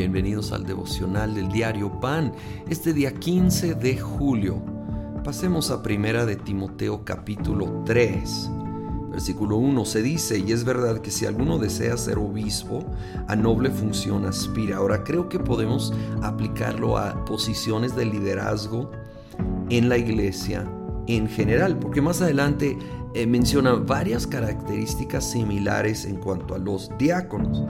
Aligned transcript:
bienvenidos 0.00 0.52
al 0.52 0.64
devocional 0.64 1.34
del 1.34 1.52
diario 1.52 2.00
Pan, 2.00 2.32
este 2.70 2.94
día 2.94 3.12
15 3.12 3.74
de 3.74 3.98
julio. 3.98 4.62
Pasemos 5.22 5.70
a 5.70 5.82
primera 5.82 6.24
de 6.24 6.36
Timoteo 6.36 7.04
capítulo 7.04 7.82
3. 7.84 8.50
Versículo 9.10 9.58
1 9.58 9.84
se 9.84 10.00
dice, 10.00 10.38
y 10.38 10.52
es 10.52 10.64
verdad 10.64 11.02
que 11.02 11.10
si 11.10 11.26
alguno 11.26 11.58
desea 11.58 11.98
ser 11.98 12.16
obispo, 12.16 12.82
a 13.28 13.36
noble 13.36 13.68
función 13.68 14.24
aspira. 14.24 14.78
Ahora 14.78 15.04
creo 15.04 15.28
que 15.28 15.38
podemos 15.38 15.92
aplicarlo 16.22 16.96
a 16.96 17.22
posiciones 17.26 17.94
de 17.94 18.06
liderazgo 18.06 18.90
en 19.68 19.90
la 19.90 19.98
iglesia 19.98 20.66
en 21.08 21.28
general, 21.28 21.78
porque 21.78 22.00
más 22.00 22.22
adelante 22.22 22.78
eh, 23.12 23.26
menciona 23.26 23.74
varias 23.74 24.26
características 24.26 25.30
similares 25.30 26.06
en 26.06 26.16
cuanto 26.16 26.54
a 26.54 26.58
los 26.58 26.90
diáconos. 26.96 27.64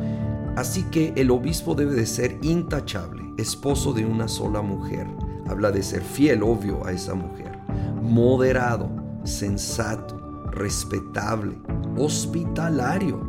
Así 0.56 0.82
que 0.84 1.12
el 1.16 1.30
obispo 1.30 1.74
debe 1.74 1.94
de 1.94 2.06
ser 2.06 2.38
intachable, 2.42 3.22
esposo 3.38 3.92
de 3.92 4.04
una 4.04 4.28
sola 4.28 4.62
mujer. 4.62 5.06
Habla 5.48 5.70
de 5.70 5.82
ser 5.82 6.02
fiel, 6.02 6.42
obvio, 6.42 6.84
a 6.86 6.92
esa 6.92 7.14
mujer. 7.14 7.58
Moderado, 8.02 8.90
sensato, 9.24 10.16
respetable, 10.50 11.56
hospitalario, 11.96 13.20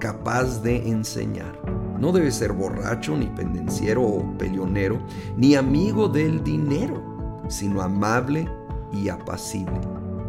capaz 0.00 0.62
de 0.62 0.88
enseñar. 0.88 1.60
No 1.98 2.12
debe 2.12 2.30
ser 2.30 2.52
borracho, 2.52 3.16
ni 3.16 3.26
pendenciero 3.26 4.02
o 4.02 4.38
peleonero, 4.38 4.98
ni 5.36 5.54
amigo 5.54 6.08
del 6.08 6.42
dinero, 6.44 7.42
sino 7.48 7.82
amable 7.82 8.48
y 8.92 9.08
apacible. 9.08 9.80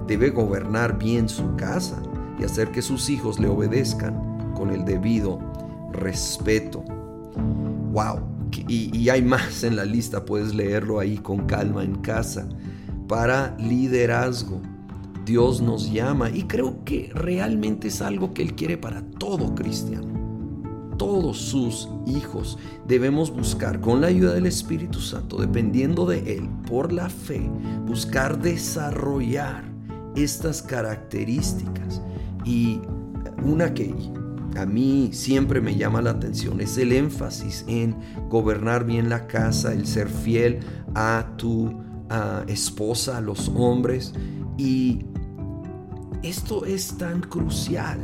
Debe 0.07 0.31
gobernar 0.31 0.97
bien 0.97 1.29
su 1.29 1.55
casa 1.55 2.01
y 2.39 2.43
hacer 2.43 2.71
que 2.71 2.81
sus 2.81 3.09
hijos 3.09 3.39
le 3.39 3.47
obedezcan 3.47 4.53
con 4.55 4.71
el 4.71 4.83
debido 4.83 5.48
respeto. 5.93 6.83
¡Wow! 7.91 8.29
Y, 8.67 9.09
hay 9.09 9.21
más 9.21 9.63
en 9.63 9.75
la 9.75 9.85
lista, 9.85 10.25
puedes 10.25 10.53
leerlo 10.53 10.99
ahí 10.99 11.17
con 11.17 11.45
calma 11.45 11.83
en 11.83 11.95
casa. 11.95 12.47
Para 13.07 13.55
liderazgo, 13.57 14.61
Dios 15.25 15.61
nos 15.61 15.91
llama 15.91 16.29
y 16.29 16.43
creo 16.43 16.83
que 16.83 17.11
realmente 17.13 17.87
es 17.87 18.01
algo 18.01 18.33
que 18.33 18.41
Él 18.41 18.55
quiere 18.55 18.77
para 18.77 19.01
todo 19.01 19.55
cristiano. 19.55 20.07
Todos 20.97 21.37
sus 21.37 21.87
hijos 22.07 22.57
debemos 22.87 23.31
buscar 23.31 23.79
con 23.79 24.01
la 24.01 24.07
ayuda 24.07 24.33
del 24.33 24.47
Espíritu 24.47 24.99
Santo, 24.99 25.37
dependiendo 25.37 26.05
de 26.05 26.35
Él, 26.35 26.49
por 26.67 26.91
la 26.91 27.09
fe, 27.09 27.49
buscar 27.85 28.41
desarrollar 28.41 29.63
estas 30.15 30.61
características. 30.61 32.01
Y 32.43 32.81
una 33.43 33.73
que 33.73 33.95
a 34.57 34.65
mí 34.65 35.09
siempre 35.13 35.61
me 35.61 35.75
llama 35.75 36.01
la 36.01 36.11
atención 36.11 36.61
es 36.61 36.77
el 36.77 36.91
énfasis 36.91 37.65
en 37.67 37.95
gobernar 38.29 38.85
bien 38.85 39.09
la 39.09 39.27
casa, 39.27 39.73
el 39.73 39.85
ser 39.85 40.09
fiel 40.09 40.59
a 40.95 41.33
tu 41.37 41.73
esposa, 42.47 43.17
a 43.17 43.21
los 43.21 43.49
hombres. 43.49 44.13
Y 44.57 45.05
esto 46.23 46.65
es 46.65 46.97
tan 46.97 47.21
crucial. 47.21 47.99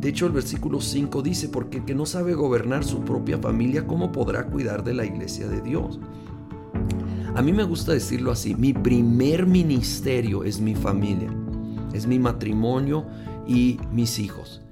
De 0.00 0.10
hecho, 0.10 0.26
el 0.26 0.32
versículo 0.32 0.80
5 0.80 1.22
dice, 1.22 1.48
porque 1.48 1.78
el 1.78 1.84
que 1.84 1.94
no 1.94 2.04
sabe 2.04 2.34
gobernar 2.34 2.84
su 2.84 3.00
propia 3.00 3.38
familia, 3.38 3.86
¿cómo 3.86 4.12
podrá 4.12 4.46
cuidar 4.46 4.84
de 4.84 4.94
la 4.94 5.04
iglesia 5.04 5.48
de 5.48 5.62
Dios? 5.62 5.98
A 7.34 7.42
mí 7.42 7.52
me 7.52 7.64
gusta 7.64 7.92
decirlo 7.92 8.30
así, 8.30 8.54
mi 8.54 8.72
primer 8.72 9.46
ministerio 9.46 10.44
es 10.44 10.60
mi 10.60 10.74
familia, 10.74 11.30
es 11.92 12.06
mi 12.06 12.18
matrimonio 12.18 13.06
y 13.46 13.78
mis 13.90 14.18
hijos. 14.18 14.62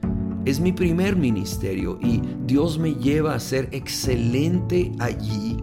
Es 0.44 0.60
mi 0.60 0.72
primer 0.72 1.16
ministerio 1.16 1.98
y 2.02 2.20
Dios 2.46 2.78
me 2.78 2.94
lleva 2.94 3.34
a 3.34 3.40
ser 3.40 3.68
excelente 3.72 4.92
allí. 4.98 5.56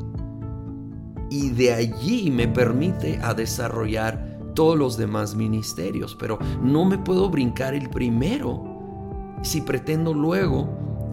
Y 1.30 1.50
de 1.52 1.74
allí 1.74 2.32
me 2.32 2.48
permite 2.48 3.20
a 3.22 3.34
desarrollar 3.34 4.40
todos 4.56 4.78
los 4.78 4.98
demás 4.98 5.36
ministerios, 5.36 6.16
pero 6.20 6.40
no 6.64 6.84
me 6.86 6.98
puedo 6.98 7.30
brincar 7.30 7.74
el 7.76 7.90
primero 7.90 8.64
si 9.44 9.62
pretendo 9.62 10.14
luego 10.14 10.68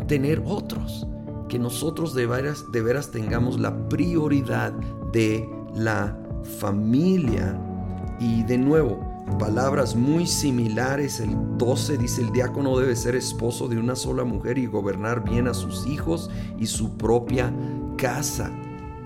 tener 0.07 0.43
otros, 0.47 1.07
que 1.49 1.59
nosotros 1.59 2.15
de 2.15 2.27
veras, 2.27 2.65
de 2.73 2.83
veras 2.83 3.11
tengamos 3.11 3.61
la 3.61 3.89
prioridad 3.89 4.73
de 5.13 5.49
la 5.75 6.19
familia. 6.59 7.61
Y 8.19 8.43
de 8.45 8.59
nuevo 8.59 9.08
palabras 9.37 9.95
muy 9.95 10.27
similares. 10.27 11.21
El 11.21 11.37
12 11.59 11.99
dice, 11.99 12.23
el 12.23 12.33
diácono 12.33 12.79
debe 12.79 12.97
ser 12.97 13.15
esposo 13.17 13.69
de 13.69 13.79
una 13.79 13.97
sola 13.97 14.25
mujer 14.25 14.59
y 14.59 14.67
gobernar 14.67 15.25
bien 15.25 15.49
a 15.49 15.55
sus 15.55 15.87
hijos 15.87 16.31
y 16.59 16.67
su 16.67 16.97
propia 16.97 17.53
casa. 17.97 18.51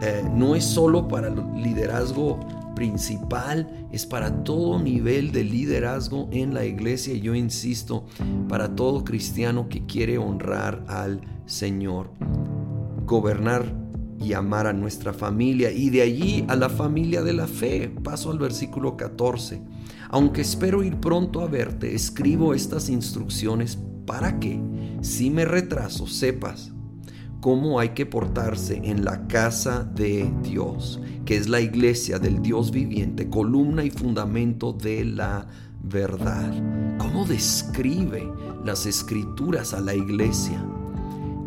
Eh, 0.00 0.24
no 0.34 0.54
es 0.54 0.64
solo 0.64 1.08
para 1.08 1.28
el 1.28 1.42
liderazgo 1.54 2.38
principal, 2.74 3.88
es 3.92 4.06
para 4.06 4.42
todo 4.44 4.78
nivel 4.78 5.32
de 5.32 5.44
liderazgo 5.44 6.28
en 6.32 6.54
la 6.54 6.64
iglesia. 6.64 7.14
Yo 7.14 7.34
insisto, 7.34 8.04
para 8.48 8.74
todo 8.74 9.04
cristiano 9.04 9.68
que 9.68 9.86
quiere 9.86 10.18
honrar 10.18 10.84
al 10.88 11.20
Señor. 11.46 12.10
Gobernar 13.06 13.81
y 14.22 14.32
amar 14.32 14.66
a 14.66 14.72
nuestra 14.72 15.12
familia 15.12 15.70
y 15.70 15.90
de 15.90 16.02
allí 16.02 16.44
a 16.48 16.56
la 16.56 16.68
familia 16.68 17.22
de 17.22 17.32
la 17.32 17.46
fe. 17.46 17.88
Paso 18.02 18.30
al 18.30 18.38
versículo 18.38 18.96
14. 18.96 19.62
Aunque 20.10 20.42
espero 20.42 20.82
ir 20.82 20.96
pronto 20.96 21.40
a 21.40 21.46
verte, 21.46 21.94
escribo 21.94 22.54
estas 22.54 22.88
instrucciones 22.88 23.78
para 24.06 24.38
que, 24.38 24.60
si 25.00 25.30
me 25.30 25.44
retraso, 25.44 26.06
sepas 26.06 26.72
cómo 27.40 27.80
hay 27.80 27.90
que 27.90 28.06
portarse 28.06 28.80
en 28.84 29.04
la 29.04 29.26
casa 29.26 29.84
de 29.84 30.32
Dios, 30.42 31.00
que 31.24 31.36
es 31.36 31.48
la 31.48 31.60
iglesia 31.60 32.18
del 32.18 32.40
Dios 32.40 32.70
viviente, 32.70 33.28
columna 33.28 33.84
y 33.84 33.90
fundamento 33.90 34.72
de 34.72 35.04
la 35.04 35.46
verdad. 35.82 36.52
¿Cómo 36.98 37.24
describe 37.24 38.30
las 38.64 38.86
escrituras 38.86 39.74
a 39.74 39.80
la 39.80 39.94
iglesia? 39.94 40.64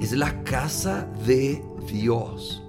Es 0.02 0.12
la 0.12 0.44
casa 0.44 1.08
de 1.26 1.64
Dios 1.88 2.62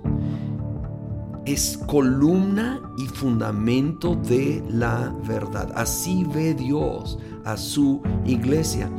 es 1.47 1.79
columna 1.87 2.81
y 2.99 3.07
fundamento 3.07 4.17
de 4.17 4.63
la 4.69 5.15
verdad. 5.27 5.73
Así 5.77 6.25
ve 6.25 6.55
Dios 6.55 7.19
a 7.45 7.57
su 7.57 8.03
iglesia 8.25 8.91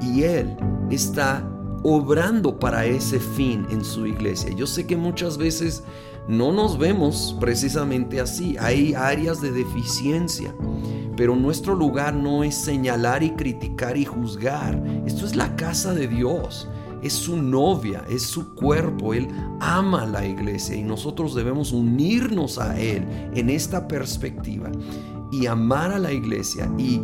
y 0.00 0.24
Él 0.24 0.56
está 0.90 1.48
obrando 1.84 2.58
para 2.58 2.84
ese 2.84 3.20
fin 3.20 3.66
en 3.70 3.84
su 3.84 4.06
iglesia. 4.06 4.52
Yo 4.54 4.66
sé 4.66 4.86
que 4.86 4.96
muchas 4.96 5.38
veces 5.38 5.84
no 6.28 6.52
nos 6.52 6.78
vemos 6.78 7.36
precisamente 7.40 8.20
así. 8.20 8.56
Hay 8.58 8.94
áreas 8.94 9.40
de 9.40 9.52
deficiencia. 9.52 10.54
Pero 11.16 11.36
nuestro 11.36 11.74
lugar 11.74 12.14
no 12.14 12.42
es 12.42 12.54
señalar 12.54 13.22
y 13.22 13.32
criticar 13.32 13.96
y 13.96 14.04
juzgar. 14.04 14.82
Esto 15.06 15.26
es 15.26 15.36
la 15.36 15.54
casa 15.56 15.92
de 15.94 16.08
Dios 16.08 16.68
es 17.02 17.12
su 17.12 17.36
novia, 17.36 18.04
es 18.08 18.22
su 18.22 18.54
cuerpo, 18.54 19.14
Él 19.14 19.28
ama 19.60 20.02
a 20.02 20.06
la 20.06 20.26
iglesia 20.26 20.76
y 20.76 20.82
nosotros 20.82 21.34
debemos 21.34 21.72
unirnos 21.72 22.58
a 22.58 22.78
Él 22.78 23.06
en 23.34 23.50
esta 23.50 23.88
perspectiva 23.88 24.70
y 25.30 25.46
amar 25.46 25.92
a 25.92 25.98
la 25.98 26.12
iglesia 26.12 26.70
y 26.78 27.02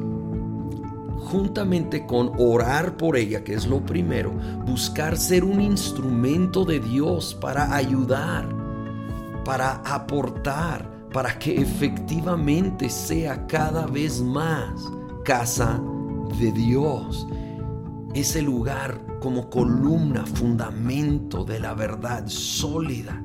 juntamente 1.31 2.07
con 2.07 2.33
orar 2.39 2.97
por 2.97 3.17
ella, 3.17 3.45
que 3.45 3.55
es 3.55 3.67
lo 3.67 3.85
primero, 3.85 4.33
buscar 4.65 5.17
ser 5.17 5.45
un 5.45 5.61
instrumento 5.61 6.65
de 6.65 6.81
Dios 6.81 7.35
para 7.35 7.75
ayudar, 7.75 8.49
para 9.45 9.83
aportar, 9.85 11.09
para 11.13 11.39
que 11.39 11.61
efectivamente 11.61 12.89
sea 12.89 13.47
cada 13.47 13.87
vez 13.87 14.21
más 14.23 14.91
casa 15.25 15.81
de 16.39 16.53
Dios. 16.53 17.27
Ese 18.15 18.43
lugar 18.43 19.19
como 19.21 19.51
columna, 19.51 20.25
fundamento 20.27 21.45
de 21.45 21.61
la 21.61 21.75
verdad 21.75 22.25
sólida. 22.27 23.23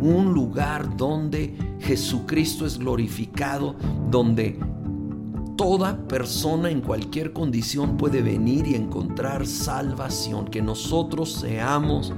Un 0.00 0.32
lugar 0.34 0.96
donde 0.96 1.56
Jesucristo 1.80 2.66
es 2.66 2.78
glorificado, 2.78 3.76
donde 4.10 4.58
toda 5.56 5.96
persona 6.08 6.70
en 6.70 6.80
cualquier 6.80 7.32
condición 7.32 7.96
puede 7.96 8.22
venir 8.22 8.66
y 8.66 8.74
encontrar 8.74 9.46
salvación. 9.46 10.46
Que 10.46 10.60
nosotros 10.60 11.32
seamos 11.32 12.12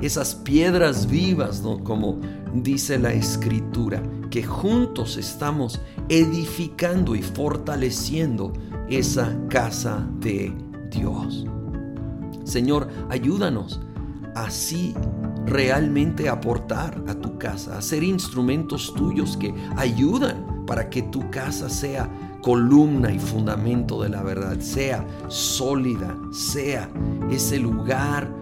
esas 0.00 0.34
piedras 0.34 1.06
vivas, 1.06 1.62
como 1.84 2.18
dice 2.52 2.98
la 2.98 3.12
escritura, 3.12 4.02
que 4.30 4.42
juntos 4.42 5.16
estamos 5.16 5.80
edificando 6.08 7.14
y 7.14 7.22
fortaleciendo 7.22 8.52
esa 8.88 9.36
casa 9.48 10.06
de 10.20 10.52
Dios. 10.96 11.46
Señor, 12.44 12.88
ayúdanos 13.08 13.80
así 14.34 14.94
realmente 15.46 16.28
aportar 16.28 17.02
a 17.08 17.14
tu 17.14 17.38
casa, 17.38 17.78
a 17.78 17.82
ser 17.82 18.02
instrumentos 18.02 18.92
tuyos 18.94 19.36
que 19.36 19.54
ayudan 19.76 20.64
para 20.66 20.90
que 20.90 21.02
tu 21.02 21.30
casa 21.30 21.68
sea 21.70 22.10
columna 22.42 23.12
y 23.12 23.18
fundamento 23.18 24.02
de 24.02 24.08
la 24.08 24.22
verdad, 24.22 24.58
sea 24.60 25.06
sólida, 25.28 26.16
sea 26.32 26.88
ese 27.30 27.58
lugar 27.58 28.32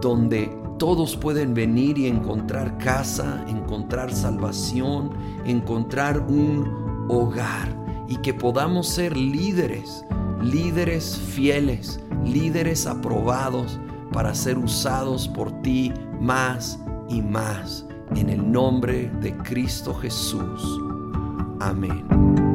donde 0.00 0.50
todos 0.78 1.16
pueden 1.16 1.54
venir 1.54 1.98
y 1.98 2.06
encontrar 2.06 2.76
casa, 2.78 3.44
encontrar 3.48 4.12
salvación, 4.12 5.10
encontrar 5.44 6.18
un 6.20 7.06
hogar 7.08 7.76
y 8.08 8.16
que 8.16 8.34
podamos 8.34 8.88
ser 8.88 9.16
líderes, 9.16 10.04
líderes 10.42 11.16
fieles, 11.16 12.00
líderes 12.24 12.86
aprobados 12.86 13.78
para 14.12 14.34
ser 14.34 14.58
usados 14.58 15.28
por 15.28 15.50
ti 15.62 15.92
más 16.20 16.78
y 17.08 17.22
más. 17.22 17.86
En 18.14 18.28
el 18.28 18.50
nombre 18.50 19.10
de 19.20 19.36
Cristo 19.38 19.94
Jesús. 19.94 20.62
Amén. 21.60 22.51